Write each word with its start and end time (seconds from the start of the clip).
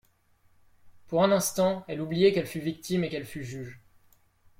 Pour 1.05 1.23
un 1.23 1.31
instant, 1.31 1.85
elle 1.87 2.01
oubliait 2.01 2.31
qu’elle 2.33 2.47
fût 2.47 2.59
victime 2.59 3.03
et 3.03 3.09
qu’elle 3.09 3.23
fût 3.23 3.43
juge. 3.43 3.83